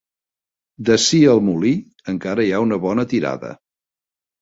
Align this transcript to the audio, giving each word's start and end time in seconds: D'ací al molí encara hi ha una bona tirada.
D'ací 0.87 1.19
al 1.35 1.43
molí 1.51 1.75
encara 2.17 2.49
hi 2.49 2.53
ha 2.57 2.65
una 2.67 2.83
bona 2.89 3.09
tirada. 3.15 3.57